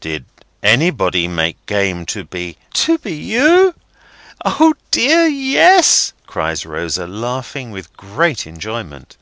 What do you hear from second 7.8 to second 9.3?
great enjoyment.